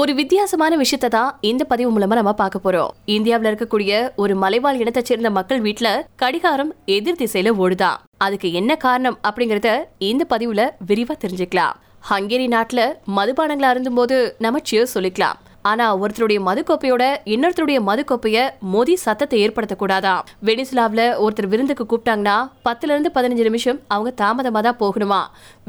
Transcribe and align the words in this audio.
ஒரு 0.00 0.12
வித்தியாசமான 0.18 0.72
விஷயத்தை 0.80 1.08
தான் 1.14 1.30
இந்த 1.48 1.62
பதிவு 1.70 1.90
மூலமா 1.94 2.16
நம்ம 2.18 2.32
பார்க்க 2.40 2.58
போறோம். 2.64 2.92
இந்தியாவில் 3.14 3.48
இருக்கக்கூடிய 3.50 3.92
ஒரு 4.22 4.34
மலைவாழ் 4.42 4.78
இனத்தை 4.82 5.02
சேர்ந்த 5.08 5.30
மக்கள் 5.38 5.60
வீட்டுல 5.66 5.88
கடிகாரம் 6.22 6.70
எதிர் 6.96 7.18
திசையில 7.22 7.52
ஓடுதா? 7.64 7.90
அதுக்கு 8.26 8.48
என்ன 8.60 8.76
காரணம் 8.84 9.18
அப்படிங்கறத 9.28 9.70
இந்த 10.10 10.26
பதிவுல 10.32 10.68
விரிவா 10.90 11.16
தெரிஞ்சுக்கலாம். 11.24 11.76
ஹங்கேரி 12.10 12.48
நாட்டுல 12.56 12.82
மதுபானங்களா 13.16 13.72
அருந்தும்போது 13.72 14.18
நம்ம 14.44 14.60
சியர் 14.70 14.92
சொல்லிக்கலாம். 14.94 15.38
ஆனா 15.64 15.86
ஒருத்தருடைய 16.02 16.38
மதுக்கோப்பையோட 16.46 17.04
இன்னொருத்தருடைய 17.32 17.78
மதுக்கோப்பைய 17.88 18.38
மோதி 18.72 18.94
சத்தத்தை 19.04 19.38
ஏற்படுத்தக்கூடாதா? 19.44 20.12
வெனிசுலாவில் 20.46 21.02
ஒருத்தர் 21.24 21.48
விருந்துக்கு 21.52 21.84
கூப்பிட்டாங்கன்னா 21.90 22.36
பத்துல 22.66 22.92
இருந்து 22.94 23.10
பதினஞ்சு 23.16 23.44
நிமிஷம் 23.48 23.80
அவங்க 23.94 24.10
தாமதமா 24.22 24.60
தான் 24.66 24.78
போகணுமா? 24.82 25.20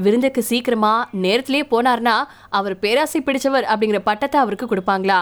விருந்துக்கு 0.05 0.41
சீக்கிரமா 0.49 0.93
நேரத்திலேயே 1.23 1.65
போனார்னா 1.73 2.15
அவர் 2.59 2.75
பேராசை 2.83 3.21
பிடிச்சவர் 3.27 3.67
அப்படிங்கிற 3.71 3.99
பட்டத்தை 4.09 4.39
அவருக்கு 4.43 4.67
கொடுப்பாங்களா? 4.71 5.19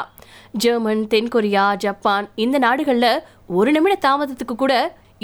ஜெர்மன் 0.63 1.03
தென்கொரியா 1.13 1.65
ஜப்பான் 1.85 2.27
இந்த 2.45 2.59
நாடுகள்ல 2.65 3.07
ஒரு 3.59 3.71
நிமிட 3.77 3.95
தாமதத்துக்கு 4.07 4.57
கூட 4.63 4.75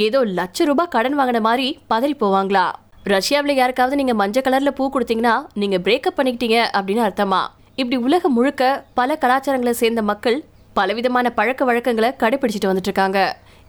ஏதோ 0.05 0.21
லட்ச 0.37 0.65
ரூபாய் 0.69 0.91
கடன் 0.95 1.17
வாங்கின 1.19 1.41
மாதிரி 1.49 1.67
பதறி 1.93 2.15
போவாங்களா? 2.23 2.65
ரஷ்யாவில் 3.13 3.59
யாருக்காவது 3.59 3.99
நீங்கள் 3.99 4.19
மஞ்சள் 4.21 4.45
கலரில் 4.47 4.75
பூ 4.77 4.85
கொடுத்தீங்கன்னா 4.93 5.35
நீங்கள் 5.63 5.83
பிரேக்கப் 5.85 6.17
பண்ணிக்கிட்டீங்க 6.17 6.59
அப்படின்னு 6.77 7.05
அர்த்தமா? 7.07 7.41
இப்படி 7.75 7.97
உலகம் 8.03 8.33
முழுக்க 8.33 8.85
பல 8.93 9.17
கலாச்சாரங்களை 9.21 9.71
சேர்ந்த 9.79 10.01
மக்கள் 10.01 10.43
பலவிதமான 10.73 11.31
பழக்க 11.31 11.65
வழக்கங்களை 11.65 12.09
கடைபிடிச்சிட்டு 12.21 12.69
வந்துட்டு 12.69 12.89
இருக்காங்க 12.89 13.19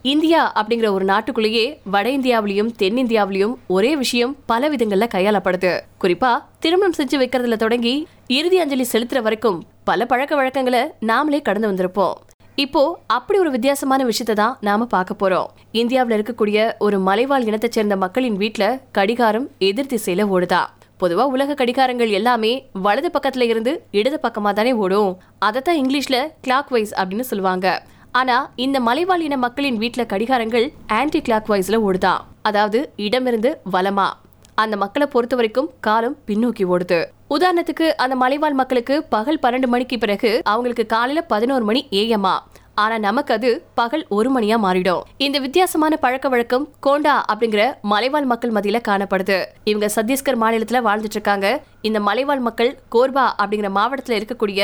இந்தியா 0.03 0.53
அப்படிங்கிற 0.59 0.89
ஒரு 0.91 1.05
நாட்டுக்குள்ளேயே 1.05 1.65
வட 1.95 2.11
இந்தியாவிலையும் 2.11 2.71
தென்னிந்தியாவிலையும் 2.83 3.55
ஒரே 3.67 3.97
விஷயம் 3.97 4.37
பல 4.47 4.69
விதங்கள்ல 4.69 5.09
கையாளப்படுது. 5.15 5.73
குறிப்பா 6.03 6.31
திருமணம் 6.59 6.97
செஞ்சு 6.97 7.19
வைக்கிறதுல 7.23 7.57
தொடங்கி 7.57 8.07
இறுதி 8.27 8.61
அஞ்சலி 8.61 8.87
செலுத்துற 8.93 9.23
வரைக்கும் 9.23 9.59
பல 9.85 10.07
பழக்க 10.07 10.35
வழக்கங்களை 10.35 10.83
நாமளே 11.11 11.43
கடந்து 11.43 11.71
வந்திருப்போம். 11.73 12.15
இப்போ 12.55 12.99
அப்படி 13.07 13.39
ஒரு 13.39 13.51
வித்தியாசமான 13.51 14.05
விஷயத்தை 14.05 14.37
தான் 14.45 14.57
நாம 14.61 14.85
பார்க்க 14.85 15.21
போறோம். 15.23 15.51
இந்தியாவில் 15.73 16.17
இருக்கக்கூடிய 16.19 16.73
ஒரு 16.79 16.99
மலைவாழ் 16.99 17.49
இனத்தை 17.51 17.71
சேர்ந்த 17.71 17.97
மக்களின் 17.97 18.37
வீட்டில் 18.37 18.81
கடிகாரம் 18.93 19.51
எதிர் 19.59 19.93
திசையில 19.95 20.31
ஓடுதா? 20.37 20.63
பொதுவாக 20.97 21.29
உலக 21.29 21.55
கடிகாரங்கள் 21.55 22.11
எல்லாமே 22.11 22.69
வலது 22.73 23.11
பக்கத்துல 23.17 23.43
இருந்து 23.43 23.83
இடது 23.91 24.21
பக்கமாக 24.21 24.55
தானே 24.55 24.73
ஓடும். 24.73 25.19
அதைத்தான் 25.39 25.77
இங்கிலீஷில் 25.77 26.23
கிளாக் 26.47 26.69
வைஸ் 26.69 26.95
அப்படின்னு 27.01 27.21
சொல்லுவாங்க. 27.21 27.67
ஆனால் 28.13 28.47
இந்த 28.57 28.81
மலைவாழ் 28.81 29.21
இன 29.21 29.37
மக்களின் 29.37 29.77
வீட்டில் 29.77 30.11
கடிகாரங்கள் 30.13 30.67
ஆன்டி 30.87 31.21
கிளாக் 31.29 31.49
வைஸில் 31.49 31.83
ஓடுதா? 31.89 32.15
அதாவது 32.43 32.93
இடமிருந்து 32.97 33.61
வலமா? 33.73 34.09
அந்த 34.55 34.77
மக்களை 34.77 35.07
பொறுத்த 35.07 35.35
வரைக்கும் 35.37 35.71
காலம் 35.81 36.17
பின்னோக்கி 36.27 36.65
ஓடுது. 36.75 37.05
உதாரணத்துக்கு 37.31 37.87
அந்த 37.97 38.17
மலைவாழ் 38.17 38.53
மக்களுக்கு 38.53 39.05
பகல் 39.05 39.41
பன்னெண்டு 39.43 39.67
மணிக்கு 39.67 39.99
பிறகு 39.99 40.41
அவங்களுக்கு 40.45 40.87
காலையில 40.87 41.23
பதினோரு 41.23 41.65
மணி 41.65 41.89
ஏஎம்மா 41.91 42.35
ஆனா 42.83 42.99
நமக்கு 42.99 43.35
அது 43.35 43.51
பகல் 43.75 44.03
ஒரு 44.09 44.29
மணியா 44.35 44.57
மாறிடும். 44.65 45.03
இந்த 45.17 45.39
வித்தியாசமான 45.39 45.97
பழக்க 45.97 46.29
வழக்கம் 46.29 46.69
கோண்டா 46.81 47.25
அப்படிங்கிற 47.33 47.63
மலைவாழ் 47.83 48.25
மக்கள் 48.25 48.53
மத்தியில 48.53 48.81
காணப்படுது. 48.89 49.39
இவங்க 49.65 49.87
சத்தீஸ்கர் 49.95 50.41
மாநிலத்துல 50.43 50.81
வாழ்ந்துட்டு 50.89 51.19
இருக்காங்க 51.19 51.63
இந்த 51.83 52.01
மலைவாழ் 52.01 52.39
மக்கள் 52.39 52.79
கோர்பா 52.95 53.25
அப்படிங்கிற 53.43 53.71
மாவட்டத்துல 53.79 54.19
இருக்கக்கூடிய 54.21 54.61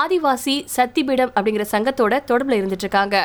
ஆதிவாசி 0.00 0.56
சத்திபீடம் 0.76 1.32
அப்படிங்கிற 1.36 1.66
சங்கத்தோட 1.70 2.18
தொடர்புல 2.30 2.58
இருந்துட்டு 2.60 2.86
இருக்காங்க 2.86 3.16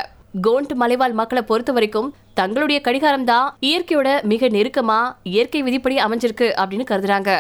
கோண்ட் 0.47 0.73
மலைவாழ் 0.73 1.11
மக்களை 1.11 1.43
பொறுத்த 1.43 1.71
வரைக்கும் 1.71 2.13
தங்களுடைய 2.33 2.81
கடிகாரம் 2.81 3.25
தான் 3.25 3.57
இயற்கையோட 3.61 4.23
மிக 4.23 4.47
நெருக்கமா 4.47 4.99
இயற்கை 5.23 5.61
விதிப்படி 5.61 5.97
அமைஞ்சிருக்கு 5.97 6.49
அப்படின்னு 6.61 6.87
கருதுறாங்க. 6.91 7.31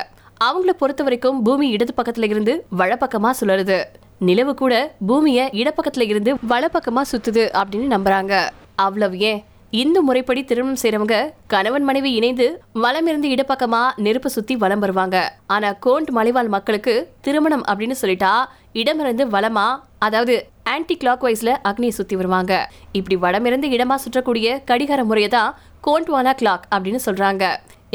அவங்கள 0.43 0.71
பொறுத்த 0.77 1.03
வரைக்கும் 1.03 1.41
பூமி 1.43 1.69
இடது 1.69 1.93
பக்கத்துல 1.97 2.27
இருந்து 2.33 2.65
வழப்பக்கமா 2.77 3.29
சுழறுது 3.41 3.79
நிலவு 4.27 4.53
கூட 4.55 4.73
பூமிய 5.07 5.49
இடப்பக்கத்துல 5.51 6.05
இருந்து 6.11 6.31
வலப்பக்கமா 6.49 7.01
சுத்துது 7.11 7.43
அப்படின்னு 7.59 7.87
நம்புறாங்க. 7.93 8.33
அவ்வளவு 8.75 9.17
ஏன்? 9.19 9.39
இந்து 9.71 10.01
முறைப்படி 10.01 10.43
திருமணம் 10.43 10.81
செய்யறவங்க 10.81 11.31
கணவன் 11.47 11.83
மனைவி 11.83 12.11
இணைந்து 12.11 12.61
வலம் 12.73 13.07
இருந்து 13.07 13.27
இடப்பக்கமா 13.29 13.81
நெருப்பு 13.95 14.29
சுத்தி 14.29 14.55
வலம் 14.55 14.79
வருவாங்க. 14.79 15.17
ஆனா 15.47 15.69
கோண்ட் 15.85 16.11
மலைவாழ் 16.11 16.47
மக்களுக்கு 16.47 16.95
திருமணம் 17.21 17.65
அப்படின்னு 17.65 17.97
சொல்லிட்டா 18.01 18.33
இடமிருந்து 18.73 19.27
வளமா 19.27 19.67
அதாவது 19.99 20.47
ஆன்டி 20.63 20.97
கிளாக் 21.03 21.25
வைஸ்ல 21.27 21.51
அக்னியை 21.69 21.93
சுத்தி 21.99 22.15
வருவாங்க. 22.15 22.71
இப்படி 22.91 23.17
வடமிருந்து 23.21 23.69
இடமா 23.77 23.95
சுற்றக்கூடிய 24.03 24.59
கடிகார 24.65 25.03
முறையை 25.03 25.31
தான் 25.31 25.55
கோண்ட்வானா 25.87 26.33
கிளாக் 26.41 26.67
அப்படின்னு 26.75 26.99
சொல்றாங்க. 27.05 27.45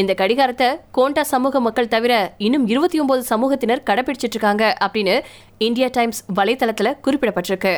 இந்த 0.00 0.12
கடிகாரத்தை 0.20 0.66
கோண்டா 0.96 1.22
சமூக 1.32 1.60
மக்கள் 1.66 1.92
தவிர 1.94 2.14
இன்னும் 2.46 2.64
இருபத்தி 2.72 2.98
ஒன்பது 3.02 3.22
சமூகத்தினர் 3.30 3.82
கடைபிடிச்சிட்டு 3.88 4.36
இருக்காங்க 4.36 4.64
அப்படின்னு 4.86 5.14
இந்தியா 5.66 5.88
டைம்ஸ் 5.96 6.20
வலைத்தளத்தில் 6.38 6.96
குறிப்பிடப்பட்டிருக்கு. 7.04 7.74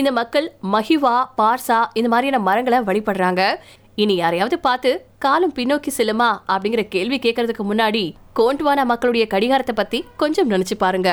இந்த 0.00 0.10
மக்கள் 0.18 0.46
மஹிவா 0.74 1.14
பார்சா 1.40 1.78
இந்த 2.00 2.10
மாதிரியான 2.14 2.42
மரங்களை 2.48 2.80
வழிபடுறாங்க. 2.88 3.42
இனி 4.02 4.14
யாரையாவது 4.22 4.58
பார்த்து 4.68 4.92
காலம் 5.26 5.56
பின்னோக்கி 5.58 5.92
செல்லுமா 5.98 6.30
அப்படிங்கிற 6.52 6.84
கேள்வி 6.94 7.18
கேட்கறதுக்கு 7.26 7.66
முன்னாடி 7.72 8.04
கோண்ட்வானா 8.40 8.84
மக்களுடைய 8.92 9.26
கடிகாரத்தை 9.34 9.76
பத்தி 9.82 10.00
கொஞ்சம் 10.22 10.50
நினைச்சு 10.52 10.76
பாருங்க. 10.84 11.10